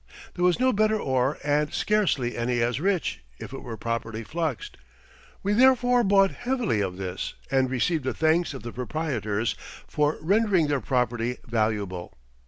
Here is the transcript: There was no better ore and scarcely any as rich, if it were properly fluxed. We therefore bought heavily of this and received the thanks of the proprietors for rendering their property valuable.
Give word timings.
There 0.33 0.43
was 0.43 0.59
no 0.59 0.73
better 0.73 0.99
ore 0.99 1.37
and 1.43 1.71
scarcely 1.71 2.35
any 2.35 2.59
as 2.59 2.79
rich, 2.81 3.21
if 3.37 3.53
it 3.53 3.61
were 3.61 3.77
properly 3.77 4.23
fluxed. 4.23 4.77
We 5.43 5.53
therefore 5.53 6.03
bought 6.03 6.31
heavily 6.31 6.81
of 6.81 6.97
this 6.97 7.35
and 7.51 7.69
received 7.69 8.05
the 8.05 8.13
thanks 8.15 8.55
of 8.55 8.63
the 8.63 8.71
proprietors 8.73 9.55
for 9.87 10.17
rendering 10.19 10.65
their 10.69 10.81
property 10.81 11.37
valuable. 11.45 12.17